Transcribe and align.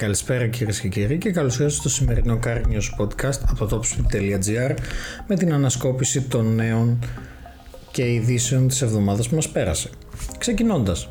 Καλησπέρα 0.00 0.46
κυρίες 0.46 0.80
και 0.80 0.88
κύριοι 0.88 1.18
και 1.18 1.30
καλώς 1.30 1.52
ήρθατε 1.52 1.70
στο 1.70 1.88
σημερινό 1.88 2.38
Car 2.44 2.56
News 2.56 3.02
Podcast 3.04 3.38
από 3.48 3.66
το 3.66 3.82
topspeed.gr 3.82 4.74
με 5.26 5.36
την 5.36 5.52
ανασκόπηση 5.52 6.22
των 6.22 6.54
νέων 6.54 6.98
και 7.90 8.12
ειδήσεων 8.12 8.68
της 8.68 8.82
εβδομάδας 8.82 9.28
που 9.28 9.34
μας 9.34 9.48
πέρασε. 9.48 9.90
Ξεκινώντας, 10.38 11.10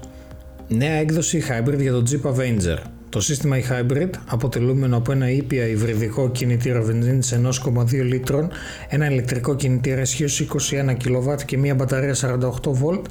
νέα 0.68 0.94
έκδοση 0.94 1.44
Hybrid 1.50 1.80
για 1.80 1.92
το 1.92 2.04
Jeep 2.10 2.32
Avenger. 2.32 2.78
Το 3.10 3.22
σύστημα 3.22 3.58
e-Hybrid, 3.58 4.10
αποτελούμενο 4.26 4.98
από 4.98 5.12
ένα 5.12 5.30
ήπια 5.30 5.68
υβριδικό 5.68 6.30
κινητήρα 6.30 6.82
βενζίνης 6.82 7.34
1,2 7.34 8.04
λίτρων, 8.04 8.52
ένα 8.90 9.12
ηλεκτρικό 9.12 9.56
κινητήρα 9.56 10.02
ισχύως 10.02 10.40
21 10.40 10.98
kW 11.04 11.44
και 11.46 11.58
μια 11.58 11.76
μπαταρία 11.76 12.16
48V, 12.16 13.02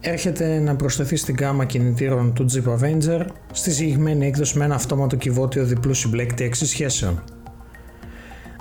έρχεται 0.00 0.58
να 0.58 0.76
προσθεθεί 0.76 1.16
στην 1.16 1.36
γάμα 1.40 1.64
κινητήρων 1.64 2.32
του 2.32 2.46
Jeep 2.52 2.78
Avenger 2.78 3.24
στη 3.52 3.70
συγκεκριμένη 3.70 4.26
έκδοση 4.26 4.58
με 4.58 4.64
ένα 4.64 4.74
αυτόματο 4.74 5.16
κυβότιο 5.16 5.64
διπλού 5.64 5.94
συμπλέκτη 5.94 6.50
6 6.52 6.56
σχέσεων. 6.56 7.22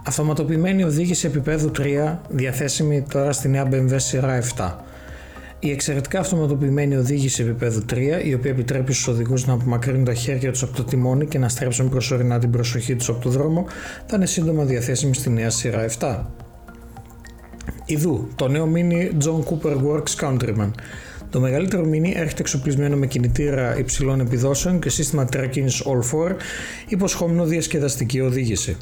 Αυτοματοποιημένη 0.06 0.84
οδήγηση 0.84 1.28
επίπεδου 1.28 1.72
3 1.78 2.18
διαθέσιμη 2.30 3.06
τώρα 3.10 3.32
στη 3.32 3.50
νέα 3.50 3.68
BMW 3.72 3.96
σειρά 3.96 4.42
7. 4.58 4.76
Η 5.60 5.72
εξαιρετικά 5.72 6.20
αυτοματοποιημένη 6.20 6.96
οδήγηση 6.96 7.44
επίπεδου 7.44 7.86
3, 7.90 7.96
η 8.24 8.34
οποία 8.34 8.52
επιτρέπει 8.52 8.94
στους 8.94 9.08
οδηγούς 9.08 9.46
να 9.46 9.54
απομακρύνουν 9.54 10.04
τα 10.04 10.14
χέρια 10.14 10.52
τους 10.52 10.64
από 10.64 10.76
το 10.76 10.84
τιμόνι 10.84 11.26
και 11.26 11.38
να 11.38 11.50
στρέψουν 11.50 11.90
προσωρινά 11.90 12.40
την 12.40 12.52
προσοχή 12.52 12.96
τους 12.96 13.10
από 13.10 13.20
το 13.20 13.30
δρόμο, 13.30 13.66
θα 14.06 14.16
είναι 14.16 14.26
σύντομα 14.26 14.64
διαθέσιμη 14.64 15.16
στη 15.16 15.30
νέα 15.30 15.50
σειρά 15.50 15.86
7. 16.00 16.26
Ιδού, 17.92 18.28
το 18.36 18.48
νέο 18.48 18.72
Mini 18.76 19.10
John 19.24 19.44
Cooper 19.44 19.76
Works 19.76 20.28
Countryman. 20.28 20.72
Το 21.30 21.40
μεγαλύτερο 21.40 21.86
μίνι 21.86 22.14
έρχεται 22.16 22.42
εξοπλισμένο 22.42 22.96
με 22.96 23.08
κινητήρα 23.08 23.78
υψηλών 23.78 24.20
επιδόσεων 24.20 24.80
και 24.80 24.90
σύστημα 24.90 25.28
tracking 25.34 25.66
All 25.66 26.30
4, 26.30 26.36
υποσχόμενο 26.88 27.46
διασκεδαστική 27.46 28.20
οδήγηση. 28.20 28.78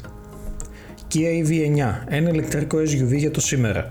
Kia 1.14 1.46
EV9, 1.46 1.94
ένα 2.08 2.30
ηλεκτρικό 2.30 2.78
SUV 2.78 3.16
για 3.16 3.30
το 3.30 3.40
σήμερα. 3.40 3.88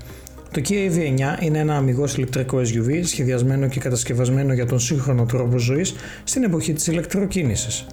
Το 0.52 0.62
Kia 0.70 0.92
EV9 0.92 1.44
είναι 1.44 1.60
ένα 1.60 1.76
αμυγός 1.76 2.16
ηλεκτρικό 2.16 2.58
SUV 2.58 3.00
σχεδιασμένο 3.04 3.68
και 3.68 3.80
κατασκευασμένο 3.80 4.54
για 4.54 4.66
τον 4.66 4.80
σύγχρονο 4.80 5.26
τρόπο 5.26 5.58
ζωής 5.58 5.96
στην 6.24 6.44
εποχή 6.44 6.74
της 6.74 6.88
ηλεκτροκίνησης. 6.88 7.86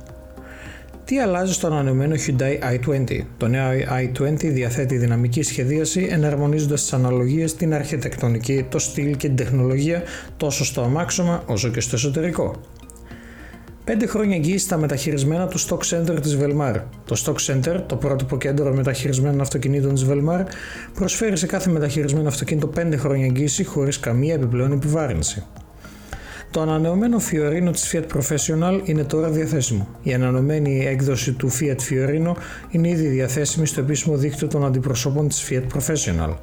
Τι 1.05 1.21
αλλάζει 1.21 1.53
στο 1.53 1.67
ανανεωμένο 1.67 2.15
Hyundai 2.15 2.75
i20. 2.75 3.21
Το 3.37 3.49
νέο 3.49 3.71
i20 3.71 4.37
διαθέτει 4.39 4.97
δυναμική 4.97 5.43
σχεδίαση 5.43 6.07
εναρμονίζοντας 6.11 6.81
τις 6.81 6.93
αναλογίες, 6.93 7.55
την 7.55 7.75
αρχιτεκτονική, 7.75 8.67
το 8.69 8.79
στυλ 8.79 9.17
και 9.17 9.27
την 9.27 9.37
τεχνολογία 9.37 10.03
τόσο 10.37 10.65
στο 10.65 10.83
αμάξωμα 10.83 11.43
όσο 11.47 11.69
και 11.69 11.81
στο 11.81 11.97
εσωτερικό. 11.97 12.61
5 13.87 14.07
χρόνια 14.07 14.37
εγγύηση 14.37 14.65
στα 14.65 14.77
μεταχειρισμένα 14.77 15.47
του 15.47 15.61
Stock 15.61 15.79
Center 15.79 16.23
της 16.23 16.39
Velmar. 16.41 16.75
Το 17.05 17.23
Stock 17.25 17.53
Center, 17.53 17.83
το 17.87 17.97
πρότυπο 17.97 18.37
κέντρο 18.37 18.75
μεταχειρισμένων 18.75 19.41
αυτοκινήτων 19.41 19.95
της 19.95 20.07
Velmar, 20.09 20.45
προσφέρει 20.95 21.37
σε 21.37 21.47
κάθε 21.47 21.71
μεταχειρισμένο 21.71 22.29
αυτοκίνητο 22.29 22.71
5 22.77 22.97
χρόνια 22.97 23.25
εγγύηση 23.25 23.65
χωρίς 23.65 24.01
καμία 24.01 24.35
επιπλέον 24.35 24.73
επιβάρυνση. 24.73 25.45
Το 26.55 26.61
ανανεωμένο 26.61 27.19
Fiorino 27.31 27.73
της 27.73 27.93
Fiat 27.93 28.17
Professional 28.17 28.81
είναι 28.85 29.05
τώρα 29.05 29.29
διαθέσιμο. 29.29 29.89
Η 30.03 30.15
ανανεωμένη 30.15 30.87
έκδοση 30.87 31.33
του 31.33 31.51
Fiat 31.51 31.77
Fiorino 31.91 32.33
είναι 32.71 32.89
ήδη 32.89 33.07
διαθέσιμη 33.07 33.67
στο 33.67 33.81
επίσημο 33.81 34.17
δίκτυο 34.17 34.49
των 34.49 34.65
αντιπροσώπων 34.65 35.29
της 35.29 35.49
Fiat 35.51 35.63
Professional. 35.77 36.35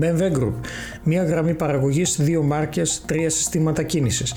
BMW 0.00 0.38
Group, 0.38 0.52
μια 1.02 1.24
γραμμή 1.24 1.54
παραγωγής, 1.54 2.16
δύο 2.20 2.42
μάρκες, 2.42 3.02
τρία 3.06 3.30
συστήματα 3.30 3.82
κίνησης. 3.82 4.34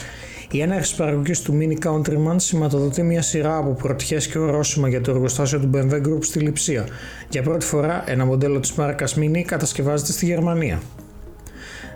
Η 0.52 0.62
έναρξη 0.62 0.96
παραγωγής 0.96 1.42
του 1.42 1.58
Mini 1.60 1.88
Countryman 1.88 2.36
σηματοδοτεί 2.36 3.04
μια 3.04 3.22
σειρά 3.22 3.58
από 3.58 3.74
πρωτιές 3.74 4.28
και 4.28 4.38
ορόσημα 4.38 4.90
για 4.90 5.02
το 5.02 5.12
εργοστάσιο 5.12 5.60
του 5.60 5.70
BMW 5.74 5.94
Group 5.94 6.24
στη 6.24 6.40
Λιψία. 6.40 6.88
Για 7.30 7.42
πρώτη 7.42 7.66
φορά, 7.66 8.04
ένα 8.08 8.26
μοντέλο 8.26 8.60
της 8.60 8.72
μάρκας 8.72 9.18
Mini 9.20 9.42
κατασκευάζεται 9.46 10.12
στη 10.12 10.26
Γερμανία. 10.26 10.80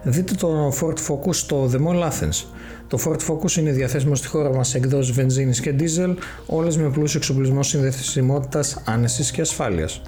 Δείτε 0.08 0.34
το 0.34 0.74
Ford 0.82 0.98
Focus 1.08 1.34
στο 1.34 1.70
The 1.74 1.78
Mall 1.78 2.04
Athens. 2.04 2.46
Το 2.88 3.00
Ford 3.06 3.20
Focus 3.28 3.58
είναι 3.58 3.72
διαθέσιμο 3.72 4.16
στη 4.16 4.28
χώρα 4.28 4.54
μας 4.54 4.68
σε 4.68 4.78
εκδόσεις 4.78 5.16
βενζίνης 5.16 5.60
και 5.60 5.76
diesel, 5.80 6.16
όλες 6.46 6.78
με 6.78 6.90
πλούσιο 6.90 7.20
εξοπλισμό 7.20 7.64
συνδεσιμότητας, 7.64 8.82
άνεσης 8.86 9.32
και 9.32 9.42
ασφάλειας. 9.42 10.02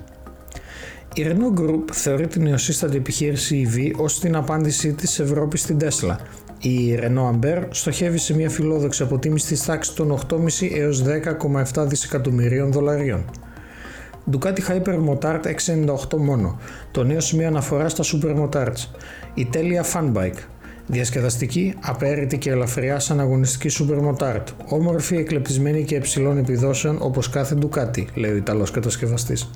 Η 1.15 1.25
Renault 1.27 1.59
Group 1.61 1.83
θεωρεί 1.91 2.27
την 2.27 2.43
νεοσύστατη 2.43 2.97
επιχείρηση 2.97 3.67
EV 3.69 3.91
ως 3.97 4.19
την 4.19 4.35
απάντησή 4.35 4.93
της 4.93 5.19
Ευρώπης 5.19 5.61
στην 5.61 5.77
Tesla. 5.81 6.15
Η 6.59 6.99
Renault 7.01 7.33
Amber 7.33 7.63
στοχεύει 7.69 8.17
σε 8.17 8.35
μια 8.35 8.49
φιλόδοξη 8.49 9.03
αποτίμηση 9.03 9.47
της 9.47 9.65
τάξης 9.65 9.93
των 9.93 10.11
8,5 10.11 10.71
έως 10.77 11.03
10,7 11.73 11.85
δισεκατομμυρίων 11.87 12.71
δολαρίων. 12.71 13.25
Ducati 14.31 14.61
Hyper 14.61 14.99
Motard 15.09 15.41
698 16.13 16.17
μόνο. 16.17 16.59
Το 16.91 17.03
νέο 17.03 17.19
σημείο 17.19 17.47
αναφοράς 17.47 17.91
στα 17.91 18.03
Super 18.03 18.35
Motards. 18.41 18.85
Η 19.33 19.45
τέλεια 19.45 19.85
Funbike. 19.93 20.39
Διασκεδαστική, 20.87 21.73
απέρριτη 21.81 22.37
και 22.37 22.49
ελαφριά 22.49 22.99
σαν 22.99 23.19
αγωνιστική 23.19 23.83
Super 23.83 24.09
Motard. 24.09 24.43
Όμορφη, 24.69 25.15
εκλεπτισμένη 25.15 25.83
και 25.83 25.95
υψηλών 25.95 26.37
επιδόσεων 26.37 26.97
όπως 26.99 27.29
κάθε 27.29 27.57
Ducati, 27.61 28.05
λέει 28.15 28.31
ο 28.31 28.35
Ιταλός 28.35 28.71
κατασκευαστής. 28.71 29.49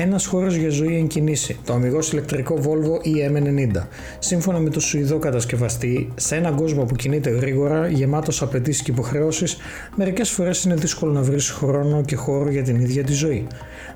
Ένας 0.00 0.26
χώρος 0.26 0.54
για 0.54 0.70
ζωή 0.70 0.96
εν 0.96 1.06
κινήσει, 1.06 1.56
το 1.64 1.72
αμυγός 1.72 2.12
ηλεκτρικό 2.12 2.58
Volvo 2.62 3.06
EM90. 3.06 3.86
Σύμφωνα 4.18 4.58
με 4.58 4.70
το 4.70 4.80
Σουηδό 4.80 5.18
κατασκευαστή, 5.18 6.12
σε 6.14 6.36
έναν 6.36 6.54
κόσμο 6.54 6.84
που 6.84 6.94
κινείται 6.94 7.30
γρήγορα, 7.30 7.88
γεμάτος 7.88 8.42
απαιτήσεις 8.42 8.82
και 8.82 8.90
υποχρεώσεις, 8.90 9.56
μερικές 9.96 10.30
φορές 10.30 10.64
είναι 10.64 10.74
δύσκολο 10.74 11.12
να 11.12 11.22
βρεις 11.22 11.50
χρόνο 11.50 12.02
και 12.02 12.16
χώρο 12.16 12.50
για 12.50 12.62
την 12.62 12.80
ίδια 12.80 13.04
τη 13.04 13.12
ζωή. 13.12 13.46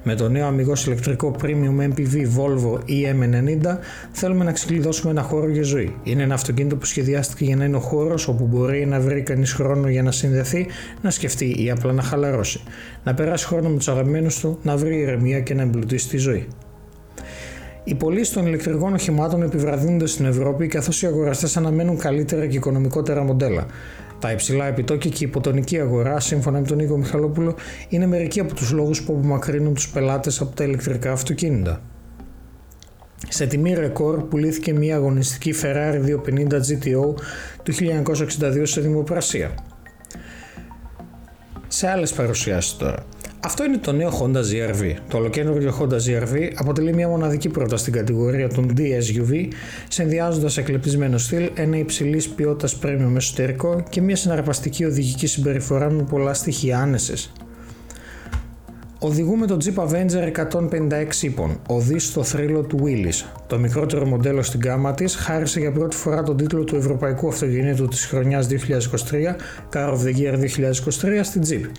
Με 0.02 0.14
το 0.14 0.28
νέο 0.28 0.46
αμυγός 0.46 0.86
ηλεκτρικό 0.86 1.36
Premium 1.42 1.90
MPV 1.90 2.14
Volvo 2.36 2.74
EM90 2.74 3.78
θέλουμε 4.12 4.44
να 4.44 4.52
ξεκλειδώσουμε 4.52 5.10
ένα 5.10 5.22
χώρο 5.22 5.48
για 5.48 5.62
ζωή. 5.62 5.94
Είναι 6.02 6.22
ένα 6.22 6.34
αυτοκίνητο 6.34 6.76
που 6.76 6.84
σχεδιάστηκε 6.84 7.44
για 7.44 7.56
να 7.56 7.64
είναι 7.64 7.76
ο 7.76 7.80
χώρος 7.80 8.28
όπου 8.28 8.46
μπορεί 8.46 8.86
να 8.86 9.00
βρει 9.00 9.22
κανείς 9.22 9.52
χρόνο 9.52 9.88
για 9.88 10.02
να 10.02 10.10
συνδεθεί, 10.10 10.66
να 11.02 11.10
σκεφτεί 11.10 11.64
ή 11.64 11.70
απλά 11.70 11.92
να 11.92 12.02
χαλαρώσει. 12.02 12.60
Να 13.04 13.14
περάσει 13.14 13.46
χρόνο 13.46 13.68
με 13.68 13.76
τους 13.76 13.88
αγαπημένους 13.88 14.38
του, 14.38 14.58
να 14.62 14.76
βρει 14.76 15.00
ηρεμία 15.00 15.40
και 15.40 15.54
να 15.54 15.62
εμπλουτίσει 15.62 15.90
τη 15.96 16.16
ζωή. 16.16 16.48
Οι 17.84 17.94
πωλήσει 17.94 18.32
των 18.32 18.46
ηλεκτρικών 18.46 18.92
οχημάτων 18.92 19.42
επιβραδύνονται 19.42 20.06
στην 20.06 20.24
Ευρώπη 20.24 20.66
καθώς 20.66 21.02
οι 21.02 21.06
αγοραστές 21.06 21.56
αναμένουν 21.56 21.98
καλύτερα 21.98 22.46
και 22.46 22.56
οικονομικότερα 22.56 23.22
μοντέλα. 23.22 23.66
Τα 24.18 24.32
υψηλά 24.32 24.66
επιτόκια 24.66 25.10
και 25.10 25.24
η 25.24 25.26
υποτονική 25.28 25.80
αγορά, 25.80 26.20
σύμφωνα 26.20 26.60
με 26.60 26.66
τον 26.66 26.76
Νίκο 26.76 26.96
Μιχαλόπουλο, 26.96 27.54
είναι 27.88 28.06
μερικοί 28.06 28.40
από 28.40 28.54
τους 28.54 28.72
λόγους 28.72 29.02
που 29.02 29.12
απομακρύνουν 29.12 29.74
τους 29.74 29.88
πελάτες 29.88 30.40
από 30.40 30.56
τα 30.56 30.64
ηλεκτρικά 30.64 31.12
αυτοκίνητα. 31.12 31.80
Σε 33.28 33.46
τιμή 33.46 33.74
ρεκόρ 33.74 34.22
πουλήθηκε 34.22 34.72
μια 34.72 34.96
αγωνιστική 34.96 35.54
Ferrari 35.62 36.18
250 36.26 36.50
GTO 36.50 37.14
του 37.62 37.72
1962 38.40 38.62
σε 38.62 38.80
δημοπρασία. 38.80 39.54
Σε 41.68 41.88
άλλες 41.88 42.12
παρουσιάσεις 42.12 42.76
τώρα. 42.76 43.04
Αυτό 43.44 43.64
είναι 43.64 43.78
το 43.78 43.92
νέο 43.92 44.10
Honda 44.20 44.38
ZRV. 44.38 44.94
Το 45.08 45.16
ολοκένουργιο 45.16 45.78
Honda 45.80 45.94
ZRV 45.94 46.50
αποτελεί 46.54 46.94
μια 46.94 47.08
μοναδική 47.08 47.48
πρόταση 47.48 47.82
στην 47.82 47.92
κατηγορία 47.94 48.48
των 48.48 48.72
DSUV, 48.76 49.48
συνδυάζοντας 49.88 50.56
εκλεπτισμένο 50.56 51.18
στυλ, 51.18 51.50
ένα 51.54 51.76
υψηλής 51.76 52.28
ποιότητας 52.28 52.78
premium 52.82 53.12
εσωτερικό 53.16 53.82
και 53.88 54.00
μια 54.00 54.16
συναρπαστική 54.16 54.84
οδηγική 54.84 55.26
συμπεριφορά 55.26 55.90
με 55.90 56.02
πολλά 56.02 56.34
στοιχεία 56.34 56.78
άνεσης. 56.78 57.32
Οδηγούμε 58.98 59.46
το 59.46 59.56
Jeep 59.64 59.84
Avenger 59.84 60.26
156 60.26 61.22
ύπων, 61.22 61.60
οδεί 61.68 61.98
στο 61.98 62.22
θρύλο 62.22 62.62
του 62.62 62.78
Willys. 62.84 63.26
Το 63.46 63.58
μικρότερο 63.58 64.06
μοντέλο 64.06 64.42
στην 64.42 64.60
γάμα 64.64 64.94
της 64.94 65.14
χάρισε 65.14 65.60
για 65.60 65.72
πρώτη 65.72 65.96
φορά 65.96 66.22
τον 66.22 66.36
τίτλο 66.36 66.64
του 66.64 66.76
Ευρωπαϊκού 66.76 67.28
Αυτοκινήτου 67.28 67.88
της 67.88 68.04
χρονιάς 68.04 68.46
2023, 68.46 68.54
Car 69.72 69.92
of 69.92 69.98
the 70.04 70.16
Year 70.16 70.34
2023 70.34 71.20
στην 71.22 71.42
Jeep. 71.48 71.70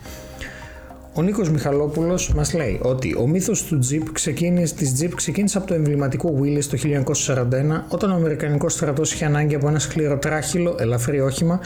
Ο 1.15 1.21
Νίκος 1.21 1.49
Μιχαλόπουλος 1.49 2.33
μας 2.33 2.53
λέει 2.53 2.79
ότι 2.81 3.15
ο 3.19 3.27
μύθος 3.27 3.63
του 3.63 3.79
Jeep 3.91 4.03
ξεκίνησε, 4.11 4.75
της 4.75 4.93
Jeep 5.01 5.09
ξεκίνησε 5.15 5.57
από 5.57 5.67
το 5.67 5.73
εμβληματικό 5.73 6.39
Willys 6.41 6.63
το 6.63 6.77
1941 6.77 7.83
όταν 7.87 8.11
ο 8.11 8.13
Αμερικανικός 8.13 8.73
στρατός 8.73 9.13
είχε 9.13 9.25
ανάγκη 9.25 9.55
από 9.55 9.67
ένα 9.67 9.79
σκληροτράχυλο 9.79 10.75
ελαφρύ 10.79 11.19
όχημα 11.19 11.59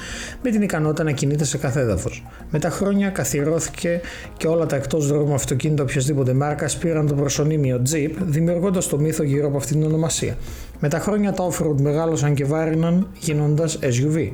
με 0.44 0.50
την 0.50 0.62
ικανότητα 0.62 1.04
να 1.04 1.12
κινείται 1.12 1.44
σε 1.44 1.58
κάθε 1.58 1.80
έδαφος. 1.80 2.26
Με 2.52 2.60
τα 2.60 2.70
χρόνια 2.70 3.10
καθιερώθηκε 3.10 4.02
και 4.38 4.48
όλα 4.48 4.66
τα 4.66 4.76
εκτός 4.76 5.08
δρόμου 5.08 5.34
αυτοκίνητα 5.34 5.84
οποιασδήποτε 5.84 6.34
μάρκας 6.34 6.78
πήραν 6.78 7.08
το 7.08 7.14
προσωνύμιο 7.14 7.82
Jeep 7.92 8.12
δημιουργώντας 8.22 8.88
το 8.88 9.00
μύθο 9.00 9.24
γύρω 9.24 9.48
από 9.48 9.58
αυτήν 9.58 9.80
την 9.80 9.88
ονομασία. 9.88 10.38
Με 10.80 10.90
τα 10.90 11.00
χρόνια 11.00 11.34
τα 11.34 11.48
off-road 11.50 11.82
μεγάλωσαν 11.82 12.34
και 12.34 12.46
βάριναν 12.46 13.08
γίνοντας 13.20 13.80
SUV. 13.82 14.32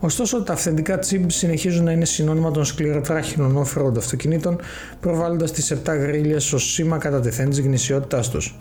Ωστόσο, 0.00 0.42
τα 0.42 0.52
αυθεντικά 0.52 0.98
chip 0.98 1.20
συνεχίζουν 1.26 1.84
να 1.84 1.92
είναι 1.92 2.04
συνώνυμα 2.04 2.50
των 2.50 2.64
σκληροτράχυλων 2.64 3.64
off-road 3.64 3.96
αυτοκινήτων, 3.96 4.47
προβάλλοντας 5.00 5.52
τι 5.52 5.76
7 5.84 5.98
γρίλε 5.98 6.34
ω 6.34 6.58
σήμα 6.58 6.98
κατά 6.98 7.20
τεθέν 7.20 7.48
της 7.48 7.60
γνησιότητάς 7.60 8.30
τους. 8.30 8.56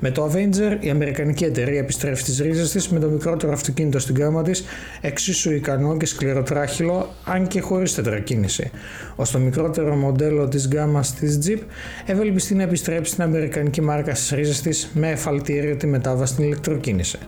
Με 0.00 0.10
το 0.10 0.30
Avenger, 0.32 0.76
η 0.80 0.90
αμερικανική 0.90 1.44
εταιρεία 1.44 1.78
επιστρέφει 1.78 2.20
στις 2.20 2.38
ρίζες 2.38 2.70
της 2.70 2.88
με 2.88 2.98
το 2.98 3.08
μικρότερο 3.08 3.52
αυτοκίνητο 3.52 3.98
στην 3.98 4.16
γάμα 4.16 4.42
της, 4.42 4.64
εξίσου 5.00 5.52
ικανό 5.52 5.96
και 5.96 6.06
σκληροτράχυλο, 6.06 7.08
αν 7.24 7.46
και 7.46 7.60
χωρίς 7.60 7.94
τετρακίνηση. 7.94 8.70
Ως 9.16 9.30
το 9.30 9.38
μικρότερο 9.38 9.94
μοντέλο 9.94 10.48
της 10.48 10.68
γκάμας 10.68 11.14
της 11.14 11.38
Jeep, 11.46 11.58
ευελπιστεί 12.06 12.54
να 12.54 12.62
επιστρέψει 12.62 13.14
την 13.14 13.22
αμερικανική 13.22 13.80
μάρκα 13.80 14.14
στις 14.14 14.30
ρίζες 14.30 14.60
της 14.60 14.90
με 14.94 15.10
εφαλτήριο 15.10 15.76
τη 15.76 15.86
μετάβαση 15.86 16.32
στην 16.32 16.44
ηλεκτροκίνηση. 16.44 17.18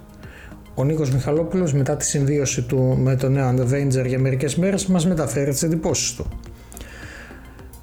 Ο 0.75 0.85
Νίκος 0.85 1.11
Μιχαλόπουλος, 1.11 1.73
μετά 1.73 1.97
τη 1.97 2.05
συμβίωση 2.05 2.62
του 2.62 2.99
με 3.00 3.17
το 3.17 3.29
νέο 3.29 3.55
Avenger 3.58 4.06
για 4.06 4.19
μερικές 4.19 4.56
μέρες, 4.56 4.87
μας 4.87 5.06
μεταφέρει 5.06 5.50
τις 5.50 5.62
εντυπώσεις 5.62 6.14
του. 6.14 6.26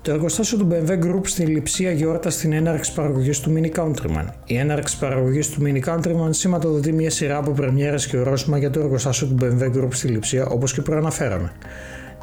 Το 0.08 0.14
εργοστάσιο 0.14 0.58
του 0.58 0.68
BMW 0.72 0.90
Group 0.90 1.22
στην 1.24 1.48
Λιψία 1.48 1.92
γιόρτασε 1.92 2.40
την 2.40 2.54
έναρξη 2.54 2.94
παραγωγής 2.94 3.40
του 3.40 3.54
Mini 3.56 3.80
Countryman. 3.80 4.26
Η 4.46 4.58
έναρξη 4.58 5.00
παραγωγής 5.00 5.50
του 5.50 5.62
Mini 5.66 5.90
Countryman 5.90 6.30
σηματοδοτεί 6.30 6.92
μια 6.92 7.10
σειρά 7.10 7.38
από 7.38 7.52
πρεμιέρες 7.52 8.08
και 8.08 8.18
ορόσημα 8.18 8.58
για 8.58 8.70
το 8.70 8.80
εργοστάσιο 8.80 9.28
του 9.28 9.38
BMW 9.42 9.78
Group 9.78 9.88
στη 9.90 10.08
Λιψία, 10.08 10.46
όπως 10.46 10.74
και 10.74 10.82
προαναφέραμε. 10.82 11.52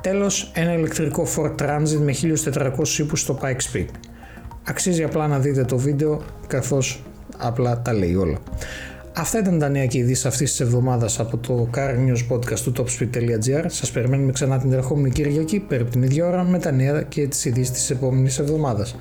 Τέλος, 0.00 0.50
ένα 0.54 0.74
ηλεκτρικό 0.74 1.26
Ford 1.36 1.54
Transit 1.62 1.98
με 2.04 2.12
1400 2.12 2.98
ύπους 2.98 3.20
στο 3.20 3.38
Pike 3.42 3.72
Speed. 3.72 3.88
Αξίζει 4.64 5.02
απλά 5.02 5.26
να 5.26 5.38
δείτε 5.38 5.64
το 5.64 5.76
βίντεο 5.76 6.22
καθώς 6.46 7.02
απλά 7.38 7.82
τα 7.82 7.92
λέει 7.92 8.14
όλα. 8.14 8.38
Αυτά 9.16 9.38
ήταν 9.38 9.58
τα 9.58 9.68
νέα 9.68 9.86
και 9.86 9.98
ειδήσεις 9.98 10.26
αυτής 10.26 10.50
της 10.50 10.60
εβδομάδας 10.60 11.20
από 11.20 11.36
το 11.36 11.68
Car 11.74 11.90
News 11.90 12.34
Podcast 12.34 12.58
του 12.58 12.72
topspeed.gr. 12.76 13.64
Σας 13.66 13.90
περιμένουμε 13.90 14.32
ξανά 14.32 14.58
την 14.58 14.72
ερχόμενη 14.72 15.10
Κυριακή 15.10 15.58
περίπου 15.58 15.90
την 15.90 16.02
ίδια 16.02 16.26
ώρα 16.26 16.44
με 16.44 16.58
τα 16.58 16.70
νέα 16.70 17.02
και 17.02 17.26
τις 17.26 17.44
ειδήσεις 17.44 17.70
της 17.70 17.90
επόμενης 17.90 18.38
εβδομάδας. 18.38 18.96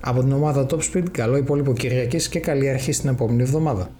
Από 0.00 0.20
την 0.20 0.32
ομάδα 0.32 0.66
Top 0.70 0.78
Speed, 0.92 1.04
καλό 1.10 1.36
υπόλοιπο 1.36 1.72
Κυριακή 1.72 2.28
και 2.28 2.40
καλή 2.40 2.68
αρχή 2.68 2.92
στην 2.92 3.10
επόμενη 3.10 3.42
εβδομάδα. 3.42 3.90